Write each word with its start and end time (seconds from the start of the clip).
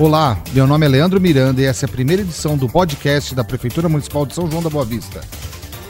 Olá, 0.00 0.42
meu 0.54 0.66
nome 0.66 0.86
é 0.86 0.88
Leandro 0.88 1.20
Miranda 1.20 1.60
e 1.60 1.66
essa 1.66 1.84
é 1.84 1.86
a 1.86 1.92
primeira 1.92 2.22
edição 2.22 2.56
do 2.56 2.66
podcast 2.66 3.34
da 3.34 3.44
Prefeitura 3.44 3.86
Municipal 3.86 4.24
de 4.24 4.34
São 4.34 4.50
João 4.50 4.62
da 4.62 4.70
Boa 4.70 4.82
Vista. 4.82 5.20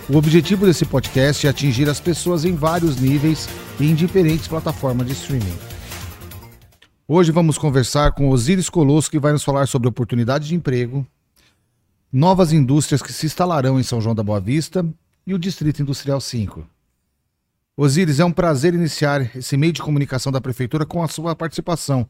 O 0.09 0.17
objetivo 0.17 0.67
desse 0.67 0.85
podcast 0.85 1.47
é 1.47 1.51
atingir 1.51 1.89
as 1.89 2.01
pessoas 2.01 2.45
em 2.45 2.53
vários 2.57 3.01
níveis 3.01 3.49
e 3.79 3.89
em 3.89 3.95
diferentes 3.95 4.49
plataformas 4.49 5.07
de 5.07 5.13
streaming. 5.13 5.57
Hoje 7.07 7.31
vamos 7.31 7.57
conversar 7.57 8.11
com 8.11 8.31
Osiris 8.31 8.69
Colosso, 8.69 9.09
que 9.09 9.21
vai 9.21 9.31
nos 9.31 9.45
falar 9.45 9.69
sobre 9.69 9.89
oportunidade 9.89 10.49
de 10.49 10.57
emprego, 10.57 11.07
novas 12.13 12.53
indústrias 12.53 13.01
que 13.01 13.13
se 13.13 13.27
instalarão 13.27 13.79
em 13.79 13.85
São 13.85 14.01
João 14.01 14.17
da 14.17 14.25
Boa 14.25 14.41
Vista 14.41 14.85
e 15.25 15.33
o 15.33 15.39
Distrito 15.39 15.83
Industrial 15.83 16.21
5. 16.21 16.67
Osiris, 17.77 18.19
é 18.19 18.25
um 18.25 18.33
prazer 18.33 18.75
iniciar 18.75 19.31
esse 19.37 19.57
meio 19.57 19.73
de 19.73 19.81
comunicação 19.81 20.33
da 20.33 20.41
Prefeitura 20.41 20.85
com 20.85 21.01
a 21.01 21.07
sua 21.07 21.37
participação. 21.37 22.09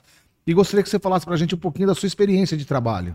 E 0.51 0.53
gostaria 0.53 0.83
que 0.83 0.91
você 0.91 0.99
falasse 0.99 1.25
para 1.25 1.35
a 1.35 1.37
gente 1.37 1.55
um 1.55 1.59
pouquinho 1.59 1.87
da 1.87 1.95
sua 1.95 2.09
experiência 2.09 2.57
de 2.57 2.65
trabalho. 2.65 3.15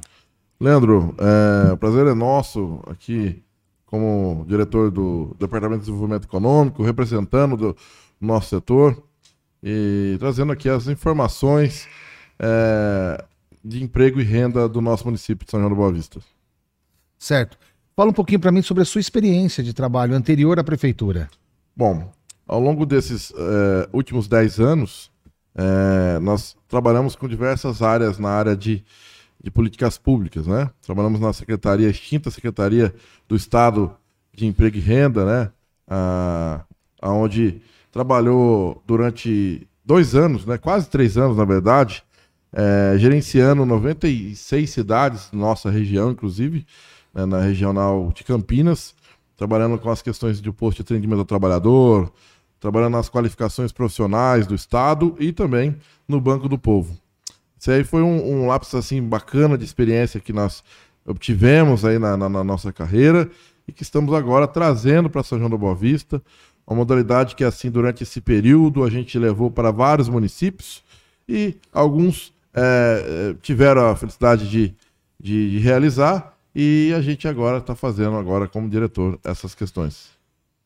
Leandro, 0.58 1.14
é, 1.20 1.74
o 1.74 1.76
prazer 1.76 2.08
é 2.08 2.14
nosso 2.14 2.80
aqui, 2.88 3.44
como 3.86 4.46
diretor 4.48 4.90
do 4.90 5.36
Departamento 5.38 5.80
de 5.80 5.88
Desenvolvimento 5.88 6.24
Econômico, 6.24 6.82
representando 6.82 7.58
do 7.58 7.78
nosso 8.22 8.52
setor 8.52 9.04
e 9.62 10.16
trazendo 10.18 10.54
aqui 10.54 10.70
as 10.70 10.88
informações 10.88 11.90
é, 12.40 13.22
de 13.62 13.84
emprego 13.84 14.22
e 14.22 14.24
renda 14.24 14.70
do 14.70 14.80
nosso 14.80 15.04
município 15.04 15.44
de 15.44 15.52
São 15.52 15.60
João 15.60 15.72
do 15.72 15.76
Boa 15.76 15.92
Vista. 15.92 16.22
Certo. 17.20 17.58
Fala 17.98 18.12
um 18.12 18.14
pouquinho 18.14 18.40
para 18.40 18.52
mim 18.54 18.62
sobre 18.62 18.82
a 18.82 18.86
sua 18.86 19.02
experiência 19.02 19.62
de 19.62 19.74
trabalho 19.74 20.16
anterior 20.16 20.58
à 20.58 20.64
prefeitura. 20.64 21.30
Bom, 21.76 22.10
ao 22.48 22.62
longo 22.62 22.86
desses 22.86 23.34
é, 23.36 23.90
últimos 23.92 24.26
10 24.30 24.58
anos, 24.62 25.14
é, 25.56 26.20
nós 26.20 26.58
trabalhamos 26.68 27.16
com 27.16 27.28
diversas 27.28 27.82
áreas 27.82 28.20
na 28.20 28.30
área 28.30 28.56
de, 28.56 28.84
de 29.42 29.50
políticas 29.50 29.98
públicas, 29.98 30.46
né? 30.46 30.70
Trabalhamos 30.82 31.20
na 31.20 31.32
secretaria, 31.32 31.90
extinta 31.90 32.30
secretaria 32.30 32.94
do 33.28 33.36
Estado 33.36 33.96
de 34.34 34.46
Emprego 34.46 34.78
e 34.78 34.82
Renda, 34.82 35.26
né? 35.26 35.52
Ah, 35.88 36.66
onde 37.02 37.62
trabalhou 37.92 38.84
durante 38.86 39.68
dois 39.86 40.14
anos, 40.14 40.46
né? 40.46 40.58
Quase 40.58 40.90
três 40.90 41.18
anos, 41.18 41.38
na 41.38 41.46
verdade, 41.46 42.04
é, 42.52 42.98
gerenciando 42.98 43.66
96 43.66 44.70
cidades, 44.70 45.30
nossa 45.32 45.70
região, 45.70 46.12
inclusive, 46.12 46.66
né, 47.14 47.26
na 47.26 47.40
regional 47.42 48.12
de 48.14 48.24
Campinas, 48.24 48.96
trabalhando 49.36 49.78
com 49.78 49.90
as 49.90 50.02
questões 50.02 50.42
de 50.42 50.52
posto 50.52 50.78
de 50.78 50.82
atendimento 50.84 51.20
ao 51.20 51.26
trabalhador, 51.26 52.12
trabalhando 52.66 52.94
nas 52.94 53.10
qualificações 53.10 53.72
profissionais 53.72 54.48
do 54.48 54.56
Estado 54.56 55.16
e 55.20 55.32
também 55.32 55.76
no 56.08 56.20
Banco 56.20 56.50
do 56.50 56.58
Povo. 56.58 56.98
Isso 57.60 57.70
aí 57.70 57.84
foi 57.84 58.02
um, 58.02 58.42
um 58.42 58.48
lápis 58.48 58.74
assim 58.74 59.04
bacana 59.04 59.56
de 59.56 59.64
experiência 59.64 60.20
que 60.20 60.34
nós 60.34 60.64
obtivemos 61.06 61.86
aí 61.86 62.00
na, 62.00 62.18
na, 62.18 62.28
na 62.28 62.44
nossa 62.44 62.74
carreira 62.74 63.30
e 63.68 63.72
que 63.72 63.84
estamos 63.84 64.12
agora 64.16 64.48
trazendo 64.48 65.12
para 65.12 65.22
São 65.22 65.38
João 65.38 65.50
da 65.50 65.58
Boa 65.58 65.76
Vista, 65.76 66.20
uma 66.66 66.78
modalidade 66.78 67.36
que 67.36 67.44
assim 67.44 67.70
durante 67.70 68.02
esse 68.02 68.20
período 68.20 68.84
a 68.84 68.90
gente 68.90 69.20
levou 69.20 69.52
para 69.52 69.70
vários 69.70 70.10
municípios 70.10 70.84
e 71.30 71.56
alguns 71.72 72.34
é, 72.52 73.36
tiveram 73.44 73.92
a 73.92 73.96
felicidade 73.96 74.50
de, 74.50 74.74
de, 75.20 75.52
de 75.52 75.60
realizar 75.60 76.36
e 76.56 76.92
a 76.98 77.02
gente 77.02 77.28
agora 77.28 77.60
está 77.60 77.76
fazendo 77.76 78.16
agora 78.16 78.48
como 78.48 78.68
diretor 78.68 79.20
essas 79.24 79.54
questões. 79.54 80.15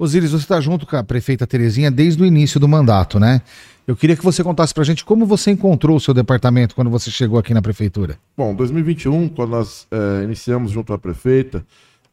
Osiris, 0.01 0.31
você 0.31 0.43
está 0.43 0.61
junto 0.61 0.87
com 0.87 0.95
a 0.95 1.03
prefeita 1.03 1.45
Terezinha 1.45 1.91
desde 1.91 2.23
o 2.23 2.25
início 2.25 2.57
do 2.57 2.69
mandato, 2.69 3.19
né? 3.19 3.41
Eu 3.85 3.97
queria 3.97 4.15
que 4.15 4.23
você 4.23 4.41
contasse 4.41 4.73
para 4.73 4.83
a 4.83 4.85
gente 4.85 5.03
como 5.03 5.25
você 5.25 5.51
encontrou 5.51 5.97
o 5.97 5.99
seu 5.99 6.13
departamento 6.13 6.73
quando 6.73 6.89
você 6.89 7.11
chegou 7.11 7.37
aqui 7.37 7.53
na 7.53 7.61
prefeitura. 7.61 8.17
Bom, 8.37 8.55
2021, 8.55 9.27
quando 9.27 9.49
nós 9.49 9.85
é, 9.91 10.23
iniciamos 10.23 10.71
junto 10.71 10.93
à 10.93 10.97
prefeita, 10.97 11.65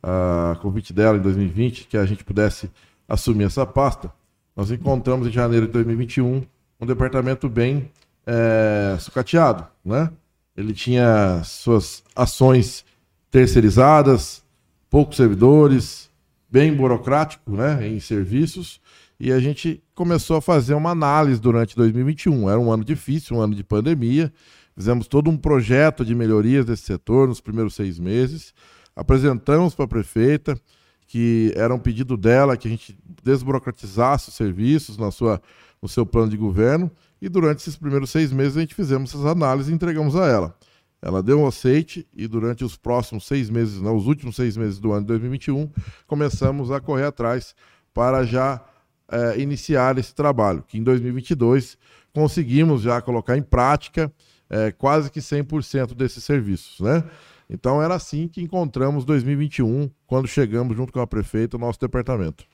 a 0.03 0.57
convite 0.61 0.93
dela 0.93 1.17
em 1.17 1.21
2020, 1.21 1.87
que 1.87 1.97
a 1.97 2.05
gente 2.05 2.25
pudesse 2.25 2.69
assumir 3.09 3.45
essa 3.45 3.65
pasta, 3.65 4.11
nós 4.57 4.73
encontramos 4.73 5.29
em 5.29 5.31
janeiro 5.31 5.67
de 5.67 5.73
2021 5.73 6.43
um 6.81 6.87
departamento 6.87 7.49
bem 7.49 7.89
é, 8.27 8.97
sucateado, 8.99 9.65
né? 9.85 10.11
Ele 10.57 10.73
tinha 10.73 11.41
suas 11.45 12.03
ações 12.17 12.85
terceirizadas, 13.31 14.43
poucos 14.91 15.19
servidores, 15.19 16.11
bem 16.57 16.73
burocrático 16.73 17.55
né, 17.55 17.87
em 17.87 18.01
serviços, 18.01 18.81
e 19.21 19.31
a 19.31 19.39
gente 19.39 19.83
começou 19.95 20.39
a 20.39 20.41
fazer 20.41 20.73
uma 20.73 20.89
análise 20.89 21.39
durante 21.39 21.77
2021. 21.77 22.49
Era 22.49 22.59
um 22.59 22.73
ano 22.73 22.83
difícil, 22.83 23.37
um 23.37 23.41
ano 23.43 23.55
de 23.55 23.63
pandemia. 23.63 24.33
Fizemos 24.75 25.07
todo 25.07 25.29
um 25.29 25.37
projeto 25.37 26.03
de 26.03 26.15
melhorias 26.15 26.65
desse 26.65 26.85
setor 26.85 27.29
nos 27.29 27.43
primeiros 27.43 27.75
seis 27.75 27.99
meses. 27.99 28.55
Apresentamos 28.95 29.75
para 29.75 29.85
a 29.85 29.89
prefeita 29.89 30.59
que 31.07 31.53
era 31.55 31.75
um 31.75 31.79
pedido 31.79 32.17
dela 32.17 32.57
que 32.57 32.67
a 32.67 32.71
gente 32.71 32.99
desburocratizasse 33.23 34.31
os 34.31 34.35
serviços 34.35 34.97
na 34.97 35.11
sua, 35.11 35.43
no 35.81 35.89
seu 35.89 36.07
plano 36.07 36.31
de 36.31 36.39
governo. 36.39 36.91
E 37.21 37.29
durante 37.29 37.59
esses 37.59 37.77
primeiros 37.77 38.09
seis 38.09 38.33
meses 38.33 38.57
a 38.57 38.61
gente 38.61 38.75
fizemos 38.75 39.11
essas 39.11 39.27
análises 39.27 39.71
e 39.71 39.75
entregamos 39.75 40.17
a 40.17 40.27
ela. 40.27 40.57
Ela 41.01 41.23
deu 41.23 41.41
um 41.41 41.47
aceite 41.47 42.07
e 42.15 42.27
durante 42.27 42.65
os 42.65 42.77
próximos 42.77 43.27
seis 43.27 43.51
meses, 43.51 43.81
não, 43.81 43.97
os 43.97 44.07
últimos 44.07 44.37
seis 44.37 44.57
meses 44.57 44.79
do 44.79 44.93
ano 44.93 45.03
de 45.03 45.09
2021, 45.09 45.71
começamos 46.07 46.71
a 46.71 46.81
correr 46.81 47.05
atrás 47.05 47.55
para 47.93 48.25
já 48.25 48.65
é, 49.11 49.39
iniciar 49.39 49.99
esse 49.99 50.15
trabalho, 50.15 50.65
que 50.67 50.79
em 50.79 50.83
2022 50.83 51.79
conseguimos 52.13 52.83
já 52.83 53.01
colocar 53.01 53.37
em 53.37 53.43
prática 53.43 54.13
é, 54.49 54.73
quase 54.73 55.11
que 55.11 55.21
100% 55.21 55.95
desses 55.95 56.25
serviços, 56.25 56.81
né? 56.81 57.05
Então 57.49 57.81
era 57.81 57.95
assim 57.95 58.27
que 58.27 58.43
encontramos 58.43 59.05
2021, 59.05 59.89
quando 60.07 60.27
chegamos 60.27 60.77
junto 60.77 60.93
com 60.93 61.01
a 61.01 61.07
prefeita, 61.07 61.57
o 61.57 61.61
nosso 61.61 61.79
departamento. 61.79 62.45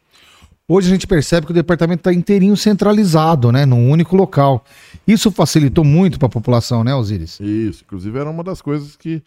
Hoje 0.68 0.88
a 0.88 0.90
gente 0.90 1.06
percebe 1.06 1.44
que 1.44 1.52
o 1.52 1.54
departamento 1.54 2.00
está 2.00 2.12
inteirinho 2.12 2.56
centralizado, 2.56 3.50
né, 3.50 3.66
num 3.66 3.90
único 3.90 4.14
local. 4.16 4.64
Isso 5.06 5.30
facilitou 5.30 5.84
muito 5.84 6.18
para 6.18 6.26
a 6.26 6.30
população, 6.30 6.84
né, 6.84 6.94
Osiris? 6.94 7.40
Isso, 7.40 7.82
inclusive 7.84 8.18
era 8.18 8.30
uma 8.30 8.44
das 8.44 8.62
coisas 8.62 8.94
que, 8.94 9.22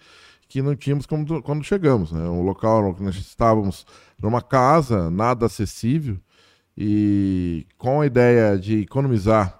que 0.47 0.61
não 0.61 0.75
tínhamos 0.75 1.05
quando, 1.05 1.41
quando 1.41 1.63
chegamos. 1.63 2.11
Né? 2.11 2.21
Um 2.21 2.41
local 2.41 2.93
que 2.93 3.03
nós 3.03 3.15
estávamos 3.15 3.85
numa 4.21 4.41
casa, 4.41 5.11
nada 5.11 5.45
acessível, 5.45 6.17
e 6.77 7.67
com 7.77 8.01
a 8.01 8.05
ideia 8.05 8.57
de 8.57 8.81
economizar. 8.81 9.59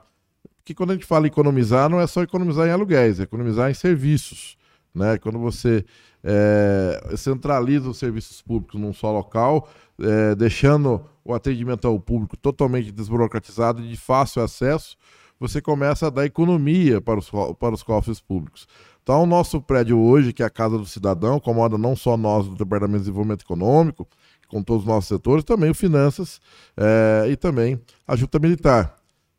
Porque 0.57 0.73
quando 0.73 0.91
a 0.91 0.93
gente 0.93 1.05
fala 1.05 1.27
economizar, 1.27 1.89
não 1.89 1.99
é 1.99 2.07
só 2.07 2.23
economizar 2.23 2.67
em 2.67 2.71
aluguéis, 2.71 3.19
é 3.19 3.23
economizar 3.23 3.69
em 3.69 3.73
serviços. 3.73 4.57
Né? 4.95 5.17
Quando 5.17 5.37
você 5.37 5.85
é, 6.23 7.13
centraliza 7.17 7.89
os 7.89 7.97
serviços 7.97 8.41
públicos 8.41 8.79
num 8.79 8.93
só 8.93 9.11
local, 9.11 9.67
é, 9.99 10.33
deixando 10.35 11.05
o 11.23 11.33
atendimento 11.33 11.87
ao 11.87 11.99
público 11.99 12.37
totalmente 12.37 12.91
desburocratizado 12.91 13.83
e 13.83 13.89
de 13.89 13.97
fácil 13.97 14.41
acesso, 14.41 14.95
você 15.39 15.61
começa 15.61 16.07
a 16.07 16.09
dar 16.09 16.25
economia 16.25 17.01
para 17.01 17.19
os, 17.19 17.29
para 17.59 17.75
os 17.75 17.83
cofres 17.83 18.21
públicos. 18.21 18.67
Então, 19.03 19.21
o 19.21 19.25
nosso 19.25 19.61
prédio 19.61 19.99
hoje, 19.99 20.33
que 20.33 20.41
é 20.41 20.45
a 20.45 20.49
Casa 20.49 20.77
do 20.77 20.85
Cidadão, 20.85 21.39
comanda 21.39 21.77
não 21.77 21.95
só 21.95 22.17
nós 22.17 22.47
do 22.47 22.55
Departamento 22.55 22.99
de 22.99 23.03
Desenvolvimento 23.03 23.43
Econômico, 23.43 24.07
com 24.47 24.63
todos 24.63 24.83
os 24.83 24.87
nossos 24.87 25.07
setores, 25.07 25.43
também 25.43 25.69
o 25.69 25.75
Finanças 25.75 26.39
é, 26.77 27.27
e 27.29 27.35
também 27.35 27.79
a 28.07 28.15
Junta 28.15 28.39
Militar. 28.39 28.95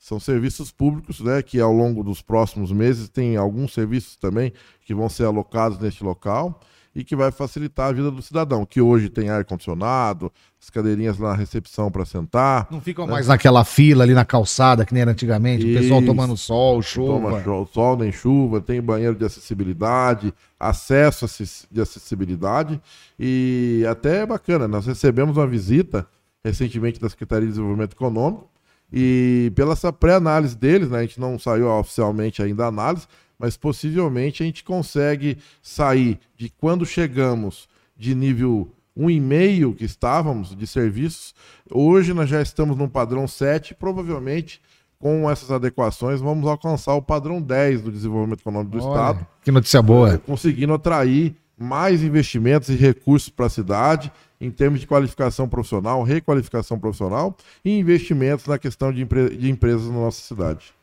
São 0.06 0.20
serviços 0.20 0.70
públicos 0.70 1.18
né, 1.18 1.42
que 1.42 1.58
ao 1.58 1.72
longo 1.72 2.04
dos 2.04 2.22
próximos 2.22 2.70
meses 2.70 3.08
tem 3.08 3.36
alguns 3.36 3.74
serviços 3.74 4.14
também 4.14 4.52
que 4.84 4.94
vão 4.94 5.08
ser 5.08 5.24
alocados 5.24 5.80
neste 5.80 6.04
local 6.04 6.60
e 6.94 7.02
que 7.02 7.16
vai 7.16 7.32
facilitar 7.32 7.88
a 7.88 7.92
vida 7.92 8.08
do 8.08 8.22
cidadão, 8.22 8.64
que 8.64 8.80
hoje 8.80 9.08
tem 9.08 9.30
ar-condicionado, 9.30 10.30
as 10.62 10.70
cadeirinhas 10.70 11.18
na 11.18 11.34
recepção 11.34 11.90
para 11.90 12.04
sentar. 12.04 12.68
Não 12.70 12.80
ficam 12.80 13.04
né? 13.04 13.14
mais 13.14 13.26
naquela 13.26 13.64
fila 13.64 14.04
ali 14.04 14.14
na 14.14 14.24
calçada, 14.24 14.86
que 14.86 14.94
nem 14.94 15.00
era 15.00 15.10
antigamente, 15.10 15.66
Isso. 15.66 15.76
o 15.76 15.82
pessoal 15.82 16.00
tomando 16.00 16.36
sol, 16.36 16.80
chuva. 16.82 17.42
Toma 17.42 17.66
sol 17.66 17.96
nem 17.96 18.12
chuva, 18.12 18.60
tem 18.60 18.80
banheiro 18.80 19.16
de 19.16 19.24
acessibilidade, 19.24 20.32
acesso 20.56 21.26
de 21.68 21.80
acessibilidade 21.80 22.80
e 23.18 23.84
até 23.90 24.18
é 24.18 24.26
bacana, 24.26 24.68
nós 24.68 24.86
recebemos 24.86 25.36
uma 25.36 25.48
visita 25.48 26.06
recentemente 26.44 27.00
da 27.00 27.08
Secretaria 27.08 27.46
de 27.46 27.54
Desenvolvimento 27.54 27.94
Econômico 27.94 28.55
e 28.92 29.52
pela 29.54 29.72
essa 29.72 29.92
pré-análise 29.92 30.56
deles, 30.56 30.90
né, 30.90 30.98
a 30.98 31.02
gente 31.02 31.20
não 31.20 31.38
saiu 31.38 31.68
oficialmente 31.68 32.42
ainda 32.42 32.64
a 32.64 32.68
análise, 32.68 33.06
mas 33.38 33.56
possivelmente 33.56 34.42
a 34.42 34.46
gente 34.46 34.64
consegue 34.64 35.38
sair 35.62 36.18
de 36.36 36.50
quando 36.50 36.86
chegamos 36.86 37.68
de 37.96 38.14
nível 38.14 38.70
1,5 38.96 39.76
que 39.76 39.84
estávamos 39.84 40.56
de 40.56 40.66
serviços, 40.66 41.34
hoje 41.70 42.14
nós 42.14 42.28
já 42.28 42.40
estamos 42.40 42.76
no 42.76 42.88
padrão 42.88 43.26
7, 43.28 43.74
provavelmente 43.74 44.60
com 44.98 45.30
essas 45.30 45.50
adequações 45.50 46.20
vamos 46.20 46.46
alcançar 46.48 46.94
o 46.94 47.02
padrão 47.02 47.40
10 47.40 47.82
do 47.82 47.92
desenvolvimento 47.92 48.40
econômico 48.40 48.78
do 48.78 48.82
Olha, 48.82 48.88
Estado. 48.88 49.26
Que 49.42 49.50
notícia 49.50 49.82
boa. 49.82 50.18
Conseguindo 50.18 50.72
atrair 50.72 51.36
mais 51.58 52.02
investimentos 52.02 52.68
e 52.68 52.74
recursos 52.74 53.28
para 53.28 53.46
a 53.46 53.50
cidade 53.50 54.12
em 54.40 54.50
termos 54.50 54.80
de 54.80 54.86
qualificação 54.86 55.48
profissional, 55.48 56.02
requalificação 56.02 56.78
profissional 56.78 57.34
e 57.64 57.78
investimentos 57.78 58.46
na 58.46 58.58
questão 58.58 58.92
de, 58.92 59.00
empre 59.00 59.34
de 59.36 59.50
empresas 59.50 59.86
na 59.86 59.94
nossa 59.94 60.20
cidade. 60.20 60.74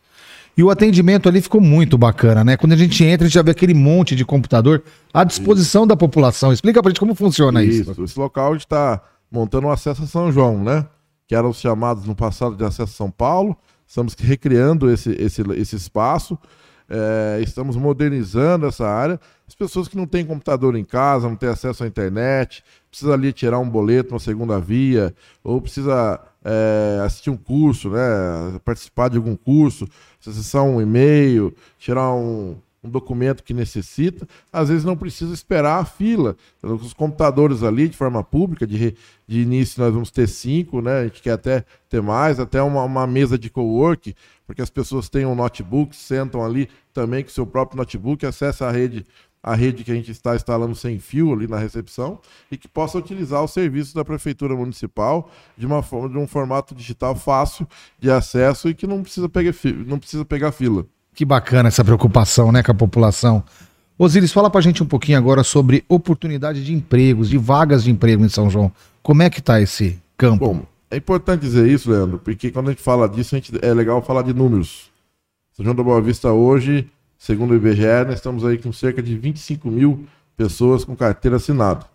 E 0.56 0.64
o 0.64 0.70
atendimento 0.70 1.28
ali 1.28 1.42
ficou 1.42 1.60
muito 1.60 1.98
bacana, 1.98 2.44
né? 2.44 2.58
Quando 2.58 2.74
a 2.74 2.76
gente 2.76 3.04
entra, 3.04 3.26
a 3.26 3.28
gente 3.28 3.34
já 3.34 3.42
vê 3.42 3.52
aquele 3.52 3.74
monte 3.74 4.16
de 4.16 4.24
computador 4.24 4.84
à 5.12 5.24
disposição 5.24 5.88
da 5.88 5.96
população. 5.96 6.54
Explica 6.54 6.82
pra 6.82 6.90
gente 6.90 7.00
como 7.00 7.16
funciona 7.16 7.64
isso. 7.64 7.92
Isso, 7.92 8.04
esse 8.04 8.20
local 8.20 8.56
está 8.56 9.02
montando 9.32 9.68
o 9.68 9.72
acesso 9.72 10.04
a 10.04 10.08
São 10.08 10.32
João, 10.32 10.64
né? 10.64 10.86
Que 11.28 11.34
eram 11.34 11.50
os 11.50 11.60
chamados 11.60 12.06
no 12.06 12.16
passado 12.16 12.56
de 12.56 12.64
acesso 12.64 12.94
a 12.94 12.96
São 12.96 13.10
Paulo. 13.10 13.58
Estamos 13.88 14.14
recriando 14.14 14.92
esse, 14.92 15.12
esse, 15.20 15.42
esse 15.56 15.76
espaço. 15.76 16.38
É, 16.96 17.42
estamos 17.42 17.76
modernizando 17.76 18.68
essa 18.68 18.88
área. 18.88 19.20
As 19.48 19.56
pessoas 19.56 19.88
que 19.88 19.98
não 19.98 20.06
têm 20.06 20.24
computador 20.24 20.76
em 20.76 20.84
casa, 20.84 21.28
não 21.28 21.36
têm 21.36 21.50
acesso 21.50 21.84
à 21.84 21.88
internet, 21.88 22.64
precisa 22.88 23.14
ali 23.14 23.34
tirar 23.34 23.58
um 23.58 23.68
boleto, 23.68 24.14
uma 24.14 24.20
segunda 24.20 24.60
via, 24.60 25.12
ou 25.44 25.60
precisa 25.60 26.20
é, 26.46 27.02
assistir 27.04 27.32
um 27.32 27.38
curso, 27.38 27.90
né, 27.90 28.00
participar 28.64 29.10
de 29.10 29.18
algum 29.18 29.36
curso, 29.36 29.88
acessar 30.20 30.64
um 30.64 30.80
e-mail, 30.80 31.52
tirar 31.80 32.14
um, 32.14 32.56
um 32.84 32.90
documento 32.90 33.44
que 33.44 33.54
necessita, 33.54 34.28
às 34.52 34.70
vezes 34.70 34.84
não 34.84 34.98
precisa 34.98 35.34
esperar 35.34 35.80
a 35.80 35.86
fila. 35.86 36.36
Os 36.62 36.94
computadores 36.94 37.64
ali, 37.64 37.88
de 37.88 37.96
forma 37.96 38.24
pública, 38.24 38.68
de, 38.68 38.96
de 39.28 39.42
início 39.42 39.82
nós 39.82 39.94
vamos 39.94 40.12
ter 40.12 40.28
cinco, 40.28 40.82
né? 40.82 41.00
A 41.00 41.04
gente 41.06 41.22
quer 41.22 41.32
até 41.32 41.64
ter 41.88 42.02
mais, 42.02 42.40
até 42.40 42.62
uma, 42.62 42.84
uma 42.84 43.08
mesa 43.08 43.38
de 43.38 43.50
co-work, 43.50 44.14
porque 44.46 44.62
as 44.62 44.70
pessoas 44.70 45.08
têm 45.08 45.26
um 45.26 45.36
notebook, 45.36 45.96
sentam 45.96 46.44
ali 46.44 46.68
também 46.94 47.24
com 47.24 47.30
o 47.30 47.34
seu 47.34 47.48
próprio 47.48 47.78
notebook, 47.78 48.26
acessa 48.26 48.68
a 48.68 48.72
rede 48.72 49.06
a 49.44 49.56
rede 49.56 49.84
que 49.84 49.92
a 49.92 49.96
gente 49.96 50.10
está 50.10 50.38
instalando 50.38 50.74
sem 50.74 50.98
fio 51.00 51.34
ali 51.34 51.48
na 51.48 51.58
recepção 51.58 52.18
e 52.50 52.58
que 52.58 52.66
possa 52.66 52.98
utilizar 52.98 53.44
os 53.44 53.52
serviços 53.52 53.94
da 53.94 54.06
prefeitura 54.06 54.56
municipal 54.56 55.30
de 55.58 55.66
uma 55.66 55.84
forma 55.84 56.08
de 56.08 56.18
um 56.18 56.26
formato 56.26 56.74
digital 56.74 57.14
fácil 57.14 57.68
de 58.00 58.10
acesso 58.10 58.70
e 58.70 58.74
que 58.74 58.88
não 58.88 59.04
precisa 59.04 59.28
pegar, 59.28 59.54
não 59.86 60.00
precisa 60.00 60.24
pegar 60.24 60.54
fila. 60.54 60.88
Que 61.14 61.24
bacana 61.26 61.68
essa 61.68 61.84
preocupação, 61.84 62.52
né, 62.52 62.64
com 62.64 62.72
a 62.72 62.76
população. 62.76 63.44
Osiris, 63.98 64.32
fala 64.32 64.50
pra 64.50 64.62
gente 64.62 64.82
um 64.82 64.86
pouquinho 64.86 65.18
agora 65.18 65.44
sobre 65.44 65.84
oportunidade 65.88 66.64
de 66.64 66.74
empregos, 66.74 67.30
de 67.30 67.38
vagas 67.38 67.84
de 67.84 67.92
emprego 67.92 68.26
em 68.26 68.30
São 68.30 68.50
João. 68.50 68.72
Como 69.02 69.22
é 69.22 69.30
que 69.30 69.42
tá 69.42 69.62
esse 69.62 70.02
campo? 70.18 70.46
Bom, 70.46 70.66
é 70.90 70.98
importante 70.98 71.42
dizer 71.42 71.68
isso, 71.68 71.92
Leandro, 71.92 72.18
porque 72.20 72.52
quando 72.52 72.70
a 72.70 72.72
gente 72.72 72.82
fala 72.82 73.08
disso, 73.08 73.36
gente, 73.36 73.52
é 73.62 73.74
legal 73.74 74.02
falar 74.02 74.24
de 74.24 74.34
números. 74.34 74.92
São 75.54 75.64
João 75.64 75.76
da 75.76 75.84
Boa 75.84 76.02
Vista 76.02 76.32
hoje, 76.32 76.90
segundo 77.18 77.52
o 77.52 77.56
IBGE, 77.56 78.06
nós 78.08 78.16
estamos 78.16 78.44
aí 78.44 78.58
com 78.58 78.74
cerca 78.74 79.02
de 79.02 79.16
25 79.16 79.70
mil 79.70 80.06
pessoas 80.36 80.84
com 80.84 80.96
carteira 80.96 81.38
assinada. 81.38 81.86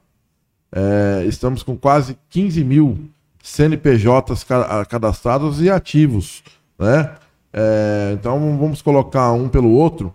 É, 0.71 1.25
estamos 1.27 1.63
com 1.63 1.77
quase 1.77 2.17
15 2.31 2.63
mil 2.63 2.99
CNPJs 3.43 4.45
cadastrados 4.89 5.61
e 5.63 5.71
ativos, 5.71 6.43
né? 6.79 7.11
É, 7.53 8.11
então 8.15 8.59
vamos 8.59 8.83
colocar 8.83 9.33
um 9.33 9.49
pelo 9.49 9.71
outro, 9.71 10.15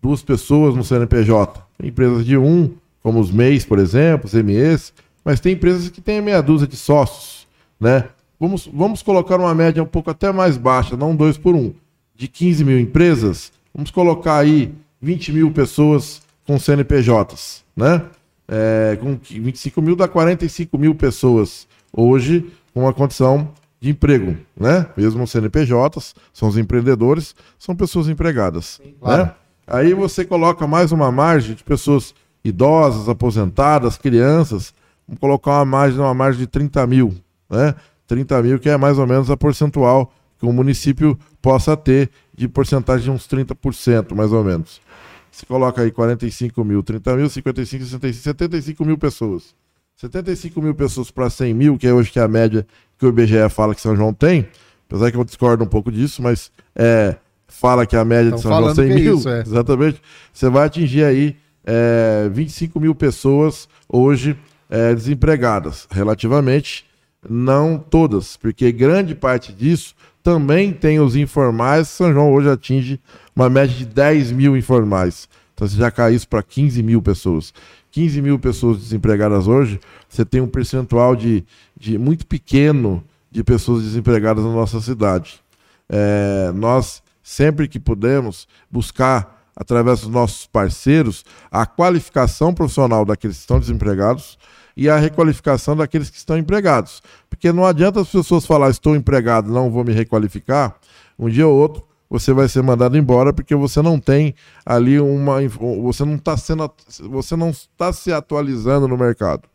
duas 0.00 0.22
pessoas 0.22 0.74
no 0.74 0.84
CNPJ. 0.84 1.66
Tem 1.78 1.88
empresas 1.88 2.24
de 2.24 2.36
um, 2.36 2.72
como 3.02 3.20
os 3.20 3.30
MEIs, 3.30 3.64
por 3.64 3.78
exemplo, 3.78 4.26
os 4.26 4.34
MEs, 4.34 4.92
mas 5.24 5.40
tem 5.40 5.52
empresas 5.52 5.88
que 5.88 6.00
têm 6.00 6.20
meia 6.20 6.42
dúzia 6.42 6.66
de 6.66 6.76
sócios, 6.76 7.46
né? 7.78 8.08
Vamos, 8.38 8.68
vamos 8.72 9.02
colocar 9.02 9.38
uma 9.38 9.54
média 9.54 9.82
um 9.82 9.86
pouco 9.86 10.10
até 10.10 10.32
mais 10.32 10.56
baixa, 10.56 10.96
não 10.96 11.14
dois 11.14 11.38
por 11.38 11.54
um, 11.54 11.72
de 12.16 12.26
15 12.26 12.64
mil 12.64 12.78
empresas, 12.78 13.52
vamos 13.72 13.90
colocar 13.90 14.38
aí 14.38 14.74
20 15.00 15.32
mil 15.32 15.50
pessoas 15.52 16.22
com 16.44 16.58
CNPJs, 16.58 17.64
né? 17.76 18.02
É, 18.48 18.98
com 19.00 19.16
25 19.22 19.80
mil 19.80 19.94
dá 19.94 20.08
45 20.08 20.76
mil 20.76 20.94
pessoas 20.94 21.66
hoje 21.92 22.44
com 22.74 22.80
uma 22.80 22.92
condição 22.92 23.48
de 23.82 23.90
emprego, 23.90 24.36
né? 24.56 24.86
Mesmo 24.96 25.26
CNPJs, 25.26 26.14
são 26.32 26.48
os 26.48 26.56
empreendedores, 26.56 27.34
são 27.58 27.74
pessoas 27.74 28.08
empregadas, 28.08 28.80
Sim, 28.80 28.94
claro. 29.00 29.24
né? 29.24 29.34
Aí 29.66 29.92
você 29.92 30.24
coloca 30.24 30.68
mais 30.68 30.92
uma 30.92 31.10
margem 31.10 31.56
de 31.56 31.64
pessoas 31.64 32.14
idosas, 32.44 33.08
aposentadas, 33.08 33.98
crianças, 33.98 34.72
vamos 35.06 35.18
colocar 35.18 35.50
uma 35.58 35.64
margem, 35.64 35.98
uma 35.98 36.14
margem 36.14 36.42
de 36.42 36.46
30 36.46 36.86
mil, 36.86 37.12
né? 37.50 37.74
30 38.06 38.42
mil 38.44 38.60
que 38.60 38.68
é 38.68 38.76
mais 38.76 38.98
ou 38.98 39.06
menos 39.06 39.28
a 39.32 39.36
percentual 39.36 40.12
que 40.38 40.46
o 40.46 40.52
município 40.52 41.18
possa 41.40 41.76
ter 41.76 42.08
de 42.32 42.46
porcentagem 42.46 43.06
de 43.06 43.10
uns 43.10 43.26
30%, 43.26 44.14
mais 44.14 44.32
ou 44.32 44.44
menos. 44.44 44.80
Você 45.28 45.44
coloca 45.44 45.82
aí 45.82 45.90
45 45.90 46.64
mil, 46.64 46.84
30 46.84 47.16
mil, 47.16 47.28
55, 47.28 47.84
65, 47.84 48.22
75 48.22 48.84
mil 48.84 48.96
pessoas. 48.96 49.56
75 49.96 50.62
mil 50.62 50.74
pessoas 50.74 51.10
para 51.10 51.28
100 51.28 51.54
mil, 51.54 51.78
que 51.78 51.86
é 51.86 51.92
hoje 51.92 52.12
que 52.12 52.18
é 52.18 52.22
a 52.22 52.28
média 52.28 52.66
que 53.02 53.06
o 53.06 53.08
IBGE 53.08 53.48
fala 53.50 53.74
que 53.74 53.80
São 53.80 53.96
João 53.96 54.14
tem, 54.14 54.46
apesar 54.88 55.10
que 55.10 55.16
eu 55.16 55.24
discordo 55.24 55.64
um 55.64 55.66
pouco 55.66 55.90
disso, 55.90 56.22
mas 56.22 56.52
é, 56.76 57.16
fala 57.48 57.84
que 57.84 57.96
a 57.96 58.04
média 58.04 58.34
Estão 58.34 58.36
de 58.36 58.42
São 58.42 58.52
João 58.52 58.70
é 58.70 58.74
100 58.74 58.94
mil, 58.94 59.18
isso, 59.18 59.28
é. 59.28 59.40
exatamente, 59.40 60.00
você 60.32 60.48
vai 60.48 60.66
atingir 60.66 61.02
aí 61.02 61.36
é, 61.66 62.30
25 62.30 62.78
mil 62.78 62.94
pessoas 62.94 63.68
hoje 63.88 64.36
é, 64.70 64.94
desempregadas, 64.94 65.88
relativamente, 65.90 66.84
não 67.28 67.76
todas, 67.76 68.36
porque 68.36 68.70
grande 68.70 69.16
parte 69.16 69.52
disso 69.52 69.96
também 70.22 70.72
tem 70.72 71.00
os 71.00 71.16
informais, 71.16 71.88
São 71.88 72.12
João 72.12 72.32
hoje 72.32 72.50
atinge 72.50 73.00
uma 73.34 73.50
média 73.50 73.76
de 73.76 73.84
10 73.84 74.30
mil 74.30 74.56
informais. 74.56 75.28
Então 75.62 75.68
você 75.68 75.76
já 75.76 75.92
cai 75.92 76.12
isso 76.12 76.26
para 76.26 76.42
15 76.42 76.82
mil 76.82 77.00
pessoas. 77.00 77.54
15 77.92 78.20
mil 78.20 78.36
pessoas 78.36 78.78
desempregadas 78.78 79.46
hoje, 79.46 79.78
você 80.08 80.24
tem 80.24 80.40
um 80.40 80.48
percentual 80.48 81.14
de, 81.14 81.44
de 81.78 81.96
muito 81.98 82.26
pequeno 82.26 83.04
de 83.30 83.44
pessoas 83.44 83.84
desempregadas 83.84 84.42
na 84.44 84.50
nossa 84.50 84.80
cidade. 84.80 85.40
É, 85.88 86.50
nós, 86.52 87.00
sempre 87.22 87.68
que 87.68 87.78
podemos, 87.78 88.48
buscar, 88.68 89.46
através 89.54 90.00
dos 90.00 90.10
nossos 90.10 90.46
parceiros, 90.46 91.24
a 91.48 91.64
qualificação 91.64 92.52
profissional 92.52 93.04
daqueles 93.04 93.36
que 93.36 93.42
estão 93.42 93.60
desempregados 93.60 94.36
e 94.76 94.88
a 94.88 94.96
requalificação 94.96 95.76
daqueles 95.76 96.10
que 96.10 96.16
estão 96.16 96.36
empregados. 96.36 97.00
Porque 97.30 97.52
não 97.52 97.64
adianta 97.64 98.00
as 98.00 98.08
pessoas 98.08 98.44
falar, 98.44 98.68
estou 98.68 98.96
empregado, 98.96 99.52
não 99.52 99.70
vou 99.70 99.84
me 99.84 99.92
requalificar, 99.92 100.74
um 101.16 101.28
dia 101.28 101.46
ou 101.46 101.56
outro 101.56 101.91
você 102.12 102.30
vai 102.34 102.46
ser 102.46 102.62
mandado 102.62 102.98
embora 102.98 103.32
porque 103.32 103.54
você 103.54 103.80
não 103.80 103.98
tem 103.98 104.34
ali 104.66 105.00
uma 105.00 105.36
você 105.82 106.04
não 106.04 106.16
está 106.16 106.36
sendo 106.36 106.70
você 107.08 107.34
não 107.34 107.48
está 107.48 107.90
se 107.90 108.12
atualizando 108.12 108.86
no 108.86 108.98
mercado. 108.98 109.48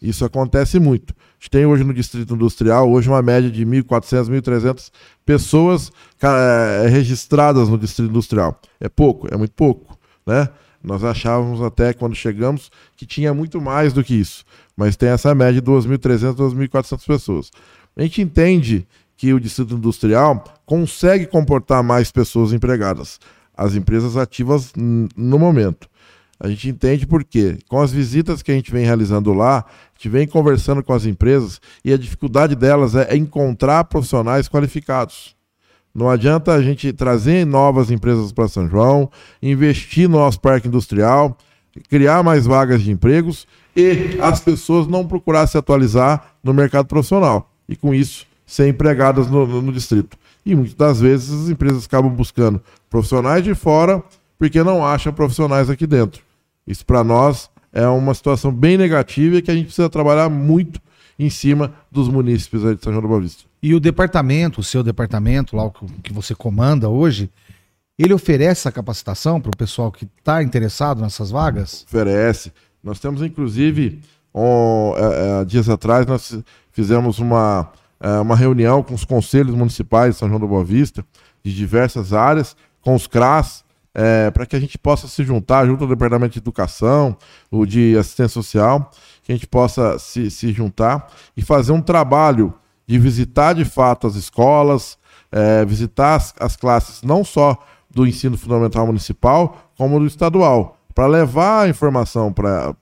Isso 0.00 0.22
acontece 0.22 0.78
muito. 0.78 1.14
A 1.14 1.34
gente 1.40 1.50
tem 1.50 1.64
hoje 1.64 1.84
no 1.84 1.94
Distrito 1.94 2.34
Industrial, 2.34 2.90
hoje 2.90 3.08
uma 3.08 3.22
média 3.22 3.50
de 3.50 3.64
1.400, 3.64 4.28
1.300 4.28 4.90
pessoas 5.24 5.90
é, 6.20 6.86
registradas 6.88 7.70
no 7.70 7.78
Distrito 7.78 8.10
Industrial. 8.10 8.60
É 8.78 8.90
pouco, 8.90 9.32
é 9.32 9.36
muito 9.38 9.54
pouco, 9.54 9.96
né? 10.26 10.50
Nós 10.84 11.04
achávamos 11.04 11.62
até 11.62 11.94
quando 11.94 12.14
chegamos 12.14 12.70
que 12.94 13.06
tinha 13.06 13.32
muito 13.32 13.58
mais 13.58 13.94
do 13.94 14.04
que 14.04 14.14
isso, 14.14 14.44
mas 14.76 14.96
tem 14.96 15.08
essa 15.08 15.34
média 15.34 15.62
de 15.62 15.70
2.300, 15.70 16.34
2.400 16.34 17.06
pessoas. 17.06 17.50
A 17.96 18.02
gente 18.02 18.20
entende 18.20 18.86
que 19.22 19.32
o 19.32 19.38
distrito 19.38 19.74
industrial 19.74 20.42
consegue 20.66 21.26
comportar 21.26 21.80
mais 21.80 22.10
pessoas 22.10 22.52
empregadas, 22.52 23.20
as 23.56 23.76
empresas 23.76 24.16
ativas 24.16 24.72
no 24.76 25.38
momento. 25.38 25.88
A 26.40 26.48
gente 26.48 26.68
entende 26.68 27.06
por 27.06 27.22
quê. 27.22 27.56
Com 27.68 27.80
as 27.80 27.92
visitas 27.92 28.42
que 28.42 28.50
a 28.50 28.54
gente 28.56 28.72
vem 28.72 28.84
realizando 28.84 29.32
lá, 29.32 29.58
a 29.58 29.64
gente 29.94 30.08
vem 30.08 30.26
conversando 30.26 30.82
com 30.82 30.92
as 30.92 31.06
empresas 31.06 31.60
e 31.84 31.92
a 31.92 31.96
dificuldade 31.96 32.56
delas 32.56 32.96
é 32.96 33.14
encontrar 33.16 33.84
profissionais 33.84 34.48
qualificados. 34.48 35.36
Não 35.94 36.10
adianta 36.10 36.52
a 36.52 36.60
gente 36.60 36.92
trazer 36.92 37.46
novas 37.46 37.92
empresas 37.92 38.32
para 38.32 38.48
São 38.48 38.68
João, 38.68 39.08
investir 39.40 40.08
no 40.08 40.18
nosso 40.18 40.40
parque 40.40 40.66
industrial, 40.66 41.38
criar 41.88 42.24
mais 42.24 42.44
vagas 42.44 42.82
de 42.82 42.90
empregos 42.90 43.46
e 43.76 44.18
as 44.20 44.40
pessoas 44.40 44.88
não 44.88 45.06
procurar 45.06 45.46
se 45.46 45.56
atualizar 45.56 46.34
no 46.42 46.52
mercado 46.52 46.86
profissional. 46.88 47.48
E 47.68 47.76
com 47.76 47.94
isso, 47.94 48.31
ser 48.52 48.68
empregadas 48.68 49.28
no, 49.28 49.62
no, 49.62 49.72
distrito. 49.72 50.14
E 50.44 50.54
muitas 50.54 50.74
das 50.74 51.00
vezes 51.00 51.44
as 51.44 51.48
empresas 51.48 51.86
acabam 51.86 52.12
buscando 52.12 52.60
profissionais 52.90 53.42
de 53.42 53.54
fora 53.54 54.04
porque 54.38 54.62
não 54.62 54.84
acham 54.84 55.10
profissionais 55.10 55.70
aqui 55.70 55.86
dentro. 55.86 56.22
Isso 56.66 56.84
para 56.84 57.02
nós 57.02 57.48
é 57.72 57.86
uma 57.86 58.12
situação 58.12 58.52
bem 58.52 58.76
negativa 58.76 59.36
e 59.36 59.42
que 59.42 59.50
a 59.50 59.54
gente 59.54 59.66
precisa 59.66 59.88
trabalhar 59.88 60.28
muito 60.28 60.78
em 61.18 61.30
cima 61.30 61.72
dos 61.90 62.10
munícipes 62.10 62.60
de 62.60 62.84
São 62.84 62.92
João 62.92 63.00
do 63.00 63.08
Boa 63.08 63.22
Vista. 63.22 63.44
E 63.62 63.74
o 63.74 63.80
departamento, 63.80 64.60
o 64.60 64.64
seu 64.64 64.82
departamento, 64.82 65.56
lá 65.56 65.64
o 65.64 65.70
que 65.70 66.12
você 66.12 66.34
comanda 66.34 66.90
hoje, 66.90 67.30
ele 67.98 68.12
oferece 68.12 68.50
essa 68.50 68.72
capacitação 68.72 69.40
para 69.40 69.50
o 69.50 69.56
pessoal 69.56 69.90
que 69.90 70.06
está 70.18 70.42
interessado 70.42 71.00
nessas 71.00 71.30
vagas? 71.30 71.86
Oferece. 71.88 72.52
Nós 72.84 73.00
temos, 73.00 73.22
inclusive, 73.22 74.02
um, 74.34 74.92
é, 74.94 75.40
é, 75.40 75.44
dias 75.46 75.70
atrás, 75.70 76.04
nós 76.04 76.38
fizemos 76.70 77.18
uma, 77.18 77.72
uma 78.20 78.36
reunião 78.36 78.82
com 78.82 78.94
os 78.94 79.04
conselhos 79.04 79.54
municipais 79.54 80.14
de 80.14 80.18
São 80.18 80.28
João 80.28 80.40
da 80.40 80.46
Boa 80.46 80.64
Vista, 80.64 81.04
de 81.42 81.54
diversas 81.54 82.12
áreas, 82.12 82.56
com 82.80 82.94
os 82.94 83.06
CRAS, 83.06 83.64
é, 83.94 84.30
para 84.30 84.46
que 84.46 84.56
a 84.56 84.60
gente 84.60 84.78
possa 84.78 85.06
se 85.06 85.22
juntar 85.22 85.66
junto 85.66 85.84
ao 85.84 85.90
Departamento 85.90 86.32
de 86.32 86.38
Educação, 86.38 87.16
o 87.50 87.66
de 87.66 87.96
Assistência 87.96 88.34
Social, 88.34 88.90
que 89.22 89.32
a 89.32 89.34
gente 89.34 89.46
possa 89.46 89.98
se, 89.98 90.30
se 90.30 90.52
juntar 90.52 91.08
e 91.36 91.42
fazer 91.42 91.72
um 91.72 91.80
trabalho 91.80 92.54
de 92.86 92.98
visitar 92.98 93.52
de 93.52 93.64
fato 93.64 94.06
as 94.06 94.16
escolas, 94.16 94.98
é, 95.30 95.64
visitar 95.64 96.16
as, 96.16 96.34
as, 96.40 96.56
classes 96.56 97.02
não 97.02 97.24
só 97.24 97.56
do 97.90 98.06
ensino 98.06 98.36
fundamental 98.36 98.86
municipal 98.86 99.70
como 99.76 99.98
do 99.98 100.06
estadual 100.06 100.78
para 100.94 101.06
levar 101.06 101.64
a 101.64 101.68
informação 101.68 102.32
para 102.32 102.74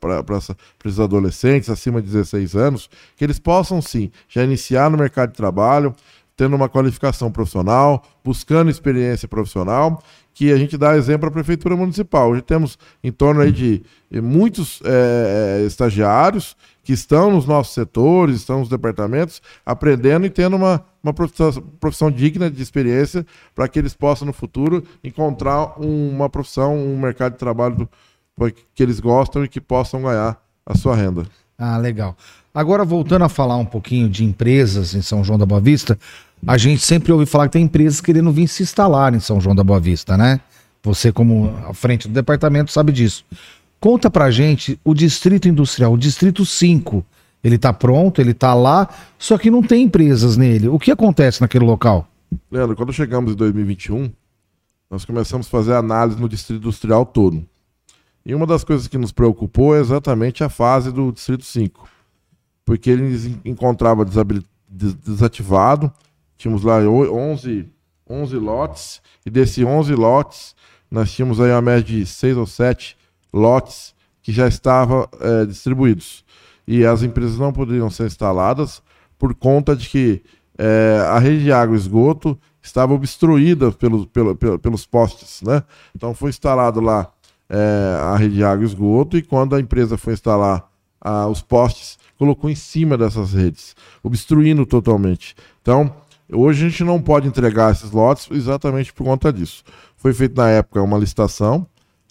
esses 0.84 1.00
adolescentes 1.00 1.68
acima 1.68 2.00
de 2.00 2.08
16 2.08 2.54
anos, 2.56 2.90
que 3.16 3.24
eles 3.24 3.38
possam 3.38 3.80
sim 3.80 4.10
já 4.28 4.42
iniciar 4.42 4.90
no 4.90 4.98
mercado 4.98 5.30
de 5.30 5.36
trabalho, 5.36 5.94
tendo 6.36 6.56
uma 6.56 6.68
qualificação 6.68 7.30
profissional, 7.30 8.02
buscando 8.24 8.70
experiência 8.70 9.28
profissional, 9.28 10.02
que 10.34 10.52
a 10.52 10.56
gente 10.56 10.76
dá 10.76 10.96
exemplo 10.96 11.28
à 11.28 11.30
Prefeitura 11.30 11.76
Municipal. 11.76 12.30
Hoje 12.30 12.42
temos 12.42 12.78
em 13.02 13.12
torno 13.12 13.40
aí 13.40 13.52
de 13.52 13.82
muitos 14.20 14.80
é, 14.84 15.62
estagiários 15.66 16.56
que 16.82 16.92
estão 16.92 17.30
nos 17.30 17.46
nossos 17.46 17.74
setores, 17.74 18.36
estão 18.36 18.60
nos 18.60 18.68
departamentos, 18.68 19.42
aprendendo 19.64 20.26
e 20.26 20.30
tendo 20.30 20.56
uma, 20.56 20.84
uma 21.02 21.12
profissão, 21.12 21.52
profissão 21.78 22.10
digna 22.10 22.50
de 22.50 22.62
experiência 22.62 23.24
para 23.54 23.68
que 23.68 23.78
eles 23.78 23.94
possam, 23.94 24.26
no 24.26 24.32
futuro, 24.32 24.82
encontrar 25.04 25.80
um, 25.80 26.10
uma 26.10 26.28
profissão, 26.28 26.76
um 26.76 26.98
mercado 26.98 27.32
de 27.32 27.38
trabalho 27.38 27.88
que 28.74 28.82
eles 28.82 28.98
gostam 28.98 29.44
e 29.44 29.48
que 29.48 29.60
possam 29.60 30.02
ganhar 30.02 30.42
a 30.64 30.76
sua 30.76 30.96
renda. 30.96 31.26
Ah, 31.58 31.76
legal. 31.76 32.16
Agora, 32.52 32.84
voltando 32.84 33.24
a 33.24 33.28
falar 33.28 33.56
um 33.56 33.64
pouquinho 33.64 34.08
de 34.08 34.24
empresas 34.24 34.94
em 34.94 35.02
São 35.02 35.22
João 35.22 35.38
da 35.38 35.46
Boa 35.46 35.60
Vista, 35.60 35.96
a 36.44 36.58
gente 36.58 36.82
sempre 36.82 37.12
ouve 37.12 37.24
falar 37.24 37.46
que 37.46 37.52
tem 37.52 37.64
empresas 37.64 38.00
querendo 38.00 38.32
vir 38.32 38.48
se 38.48 38.64
instalar 38.64 39.14
em 39.14 39.20
São 39.20 39.40
João 39.40 39.54
da 39.54 39.62
Boa 39.62 39.78
Vista, 39.78 40.16
né? 40.16 40.40
Você, 40.82 41.12
como 41.12 41.54
à 41.68 41.72
frente 41.72 42.08
do 42.08 42.14
departamento, 42.14 42.72
sabe 42.72 42.90
disso. 42.90 43.24
Conta 43.78 44.10
pra 44.10 44.30
gente 44.30 44.80
o 44.84 44.94
Distrito 44.94 45.48
Industrial, 45.48 45.92
o 45.92 45.98
Distrito 45.98 46.44
5. 46.44 47.04
Ele 47.42 47.56
tá 47.56 47.72
pronto, 47.72 48.20
ele 48.20 48.34
tá 48.34 48.52
lá, 48.52 48.88
só 49.18 49.38
que 49.38 49.50
não 49.50 49.62
tem 49.62 49.84
empresas 49.84 50.36
nele. 50.36 50.68
O 50.68 50.78
que 50.78 50.90
acontece 50.90 51.40
naquele 51.40 51.64
local? 51.64 52.08
Leandro, 52.50 52.74
quando 52.74 52.92
chegamos 52.92 53.32
em 53.32 53.36
2021, 53.36 54.10
nós 54.90 55.04
começamos 55.04 55.46
a 55.46 55.50
fazer 55.50 55.74
análise 55.74 56.20
no 56.20 56.28
Distrito 56.28 56.60
Industrial 56.60 57.06
todo. 57.06 57.44
E 58.26 58.34
uma 58.34 58.46
das 58.46 58.64
coisas 58.64 58.88
que 58.88 58.98
nos 58.98 59.12
preocupou 59.12 59.76
é 59.76 59.80
exatamente 59.80 60.42
a 60.42 60.48
fase 60.48 60.90
do 60.90 61.12
Distrito 61.12 61.44
5. 61.44 61.89
Porque 62.70 62.88
ele 62.88 63.40
encontrava 63.44 64.06
desativado, 64.68 65.92
tínhamos 66.38 66.62
lá 66.62 66.76
11, 66.78 67.68
11 68.08 68.36
lotes, 68.36 69.02
e 69.26 69.30
desses 69.30 69.64
11 69.64 69.92
lotes, 69.96 70.54
nós 70.88 71.10
tínhamos 71.10 71.40
aí 71.40 71.50
uma 71.50 71.60
média 71.60 71.82
de 71.82 72.06
6 72.06 72.36
ou 72.36 72.46
7 72.46 72.96
lotes 73.32 73.92
que 74.22 74.30
já 74.30 74.46
estavam 74.46 75.08
é, 75.20 75.46
distribuídos. 75.46 76.24
E 76.64 76.86
as 76.86 77.02
empresas 77.02 77.40
não 77.40 77.52
poderiam 77.52 77.90
ser 77.90 78.06
instaladas 78.06 78.80
por 79.18 79.34
conta 79.34 79.74
de 79.74 79.88
que 79.88 80.22
é, 80.56 81.04
a 81.08 81.18
rede 81.18 81.42
de 81.42 81.50
água 81.50 81.74
e 81.74 81.78
esgoto 81.80 82.38
estava 82.62 82.94
obstruída 82.94 83.72
pelo, 83.72 84.06
pelo, 84.06 84.36
pelo, 84.36 84.60
pelos 84.60 84.86
postes. 84.86 85.42
Né? 85.42 85.64
Então 85.92 86.14
foi 86.14 86.30
instalado 86.30 86.80
lá 86.80 87.10
é, 87.48 87.98
a 88.00 88.16
rede 88.16 88.36
de 88.36 88.44
água 88.44 88.64
e 88.64 88.68
esgoto 88.68 89.18
e 89.18 89.22
quando 89.22 89.56
a 89.56 89.60
empresa 89.60 89.98
foi 89.98 90.12
instalar 90.12 90.69
a, 91.00 91.26
os 91.26 91.40
postes, 91.42 91.98
colocou 92.18 92.50
em 92.50 92.54
cima 92.54 92.98
dessas 92.98 93.32
redes, 93.32 93.74
obstruindo 94.02 94.66
totalmente. 94.66 95.34
Então, 95.62 95.92
hoje 96.30 96.66
a 96.66 96.68
gente 96.68 96.84
não 96.84 97.00
pode 97.00 97.26
entregar 97.26 97.72
esses 97.72 97.90
lotes 97.90 98.28
exatamente 98.30 98.92
por 98.92 99.04
conta 99.04 99.32
disso. 99.32 99.64
Foi 99.96 100.12
feita 100.12 100.42
na 100.42 100.50
época 100.50 100.82
uma 100.82 100.98
licitação, 100.98 101.66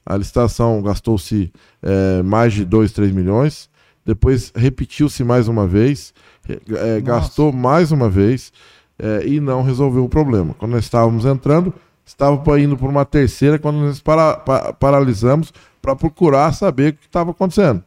a 0.05 0.17
licitação 0.17 0.81
gastou-se 0.81 1.53
é, 1.83 2.23
mais 2.23 2.53
de 2.53 2.65
2, 2.65 2.91
3 2.91 3.11
milhões. 3.11 3.69
Depois 4.03 4.51
repetiu-se 4.55 5.23
mais 5.23 5.47
uma 5.47 5.67
vez, 5.67 6.15
é, 6.49 6.99
gastou 6.99 7.53
mais 7.53 7.91
uma 7.91 8.09
vez 8.09 8.51
é, 8.97 9.27
e 9.27 9.39
não 9.39 9.61
resolveu 9.61 10.03
o 10.03 10.09
problema. 10.09 10.55
Quando 10.55 10.71
nós 10.71 10.83
estávamos 10.83 11.25
entrando, 11.25 11.71
estava 12.03 12.59
indo 12.59 12.75
por 12.75 12.89
uma 12.89 13.05
terceira, 13.05 13.59
quando 13.59 13.77
nós 13.77 13.99
para, 13.99 14.37
para, 14.37 14.73
paralisamos 14.73 15.53
para 15.79 15.95
procurar 15.95 16.53
saber 16.53 16.93
o 16.93 16.97
que 16.97 17.05
estava 17.05 17.29
acontecendo. 17.29 17.83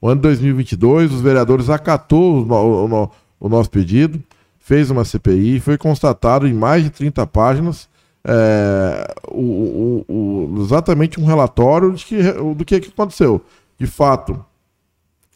O 0.00 0.08
ano 0.08 0.16
de 0.16 0.22
2022, 0.22 1.12
os 1.12 1.20
vereadores 1.20 1.70
acatou 1.70 2.44
o, 2.44 2.52
o, 2.52 3.10
o 3.40 3.48
nosso 3.48 3.70
pedido, 3.70 4.22
fez 4.58 4.90
uma 4.90 5.04
CPI, 5.04 5.60
foi 5.60 5.78
constatado 5.78 6.46
em 6.46 6.52
mais 6.52 6.84
de 6.84 6.90
30 6.90 7.26
páginas 7.26 7.88
é, 8.28 9.14
o, 9.28 10.04
o, 10.08 10.62
exatamente 10.64 11.20
um 11.20 11.24
relatório 11.24 11.92
de 11.92 12.04
que, 12.04 12.20
do 12.32 12.64
que, 12.64 12.80
que 12.80 12.88
aconteceu. 12.88 13.40
De 13.78 13.86
fato, 13.86 14.44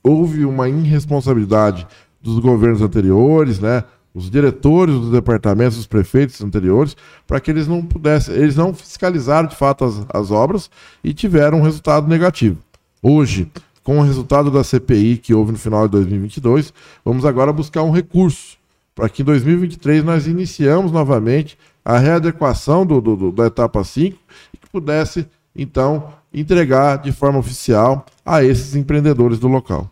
houve 0.03 0.45
uma 0.45 0.69
irresponsabilidade 0.69 1.87
dos 2.21 2.41
governos 2.41 2.83
anteriores, 2.83 3.61
né? 3.61 3.85
Os 4.13 4.29
diretores 4.29 4.97
dos 4.97 5.13
departamentos, 5.13 5.79
os 5.79 5.87
prefeitos 5.87 6.43
anteriores, 6.43 6.97
para 7.29 7.39
que 7.39 7.49
eles 7.49 7.69
não 7.69 7.81
pudessem, 7.81 8.35
eles 8.35 8.57
não 8.57 8.75
fiscalizaram 8.75 9.49
de 9.49 9.55
fato 9.55 9.85
as, 9.85 10.05
as 10.13 10.33
obras 10.33 10.69
e 11.05 11.15
tiveram 11.15 11.59
um 11.59 11.63
resultado 11.63 12.09
negativo. 12.09 12.59
Hoje, 13.01 13.49
com 13.83 13.99
o 13.99 14.03
resultado 14.03 14.51
da 14.51 14.63
CPI 14.63 15.19
que 15.19 15.35
houve 15.35 15.53
no 15.53 15.59
final 15.59 15.87
de 15.87 15.93
2022, 15.93 16.73
vamos 17.05 17.25
agora 17.25 17.53
buscar 17.53 17.83
um 17.83 17.91
recurso 17.91 18.59
para 18.95 19.09
que 19.09 19.23
em 19.23 19.25
2023 19.25 20.05
nós 20.05 20.27
iniciamos 20.27 20.93
novamente 20.93 21.57
a 21.85 21.99
readequação 21.99 22.85
do, 22.85 23.01
do, 23.01 23.33
da 23.33 23.47
etapa 23.47 23.83
5 23.83 24.17
e 24.53 24.59
que 24.59 24.69
pudesse, 24.69 25.27
então, 25.57 26.13
entregar 26.33 26.99
de 26.99 27.11
forma 27.11 27.39
oficial 27.39 28.05
a 28.25 28.45
esses 28.45 28.75
empreendedores 28.75 29.39
do 29.39 29.49
local. 29.49 29.91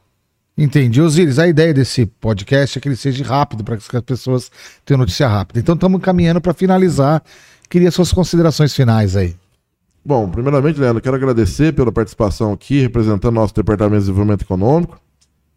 Entendi. 0.57 1.01
Osiris, 1.01 1.39
a 1.39 1.47
ideia 1.47 1.73
desse 1.73 2.05
podcast 2.05 2.77
é 2.77 2.81
que 2.81 2.89
ele 2.89 2.97
seja 2.97 3.25
rápido, 3.25 3.63
para 3.63 3.77
que 3.77 3.97
as 3.97 4.03
pessoas 4.03 4.51
tenham 4.85 4.99
notícia 4.99 5.27
rápida. 5.29 5.61
Então, 5.61 5.75
estamos 5.75 6.01
caminhando 6.03 6.41
para 6.41 6.53
finalizar. 6.53 7.23
Queria 7.71 7.91
suas 7.91 8.13
considerações 8.13 8.75
finais 8.75 9.15
aí. 9.15 9.37
Bom, 10.05 10.29
primeiramente, 10.31 10.81
Leandro, 10.81 11.03
quero 11.03 11.17
agradecer 11.17 11.75
pela 11.75 11.93
participação 11.93 12.53
aqui, 12.53 12.81
representando 12.81 13.35
nosso 13.35 13.55
Departamento 13.55 13.97
de 13.97 14.07
Desenvolvimento 14.07 14.43
Econômico, 14.43 15.01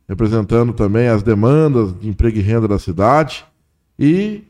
representando 0.07 0.73
também 0.73 1.07
as 1.07 1.23
demandas 1.23 1.97
de 1.99 2.09
emprego 2.09 2.37
e 2.37 2.41
renda 2.41 2.67
da 2.67 2.77
cidade 2.77 3.45
e 3.97 4.43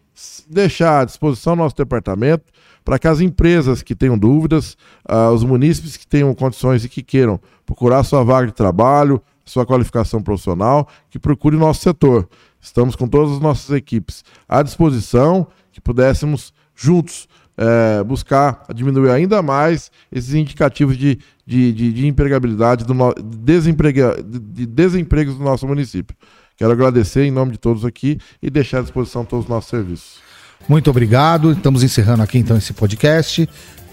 deixar 0.50 1.02
à 1.02 1.06
disposição 1.06 1.56
nosso 1.56 1.76
departamento 1.76 2.46
para 2.84 2.98
que 2.98 3.08
as 3.08 3.20
empresas 3.20 3.84
que 3.84 3.96
tenham 3.96 4.18
dúvidas, 4.18 4.76
uh, 5.10 5.32
os 5.34 5.44
munícipes 5.44 5.98
que 5.98 6.08
tenham 6.08 6.34
condições 6.34 6.84
e 6.84 6.90
que 6.90 7.04
queiram 7.04 7.40
procurar 7.66 8.04
sua 8.04 8.24
vaga 8.24 8.48
de 8.48 8.54
trabalho, 8.54 9.22
sua 9.46 9.66
qualificação 9.66 10.22
profissional, 10.22 10.88
que 11.10 11.20
procure 11.20 11.58
nosso 11.58 11.82
setor. 11.82 12.28
Estamos 12.60 12.96
com 12.96 13.08
todas 13.08 13.34
as 13.34 13.40
nossas 13.40 13.70
equipes 13.76 14.24
à 14.48 14.62
disposição, 14.64 15.48
que 15.72 15.82
pudéssemos 15.82 16.54
juntos 16.76 17.28
é, 17.62 18.04
buscar 18.04 18.64
diminuir 18.74 19.12
ainda 19.12 19.42
mais 19.44 19.92
esses 20.12 20.34
indicativos 20.34 20.98
de, 20.98 21.20
de, 21.46 21.72
de, 21.72 21.94
de 21.94 22.08
empregabilidade, 22.08 22.84
do 22.84 22.94
no, 22.96 23.14
desemprega, 23.14 24.16
de 24.24 24.66
desemprego 24.66 25.34
do 25.34 25.44
nosso 25.44 25.68
município. 25.68 26.16
Quero 26.58 26.72
agradecer 26.72 27.24
em 27.24 27.32
nome 27.32 27.52
de 27.52 27.58
todos 27.60 27.86
aqui 27.86 28.18
e 28.42 28.50
deixar 28.50 28.80
à 28.80 28.82
disposição 28.82 29.24
todos 29.24 29.46
os 29.46 29.50
nossos 29.50 29.70
serviços. 29.70 30.20
Muito 30.68 30.90
obrigado. 30.90 31.52
Estamos 31.52 31.84
encerrando 31.84 32.24
aqui 32.24 32.40
então 32.40 32.58
esse 32.58 32.74
podcast. 32.74 33.48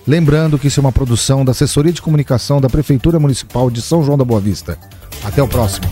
Lembrando 0.07 0.59
que 0.59 0.69
isso 0.69 0.81
é 0.81 0.83
uma 0.83 0.93
produção 0.93 1.45
da 1.45 1.53
Assessoria 1.53 1.93
de 1.93 2.01
Comunicação 2.01 2.61
da 2.61 2.69
Prefeitura 2.69 3.19
Municipal 3.19 3.71
de 3.71 3.83
São 3.83 4.03
João 4.03 4.17
da 4.17 4.25
Boa 4.25 4.41
Vista. 4.41 4.79
Até 5.23 5.43
o 5.43 5.49
próximo. 5.49 5.87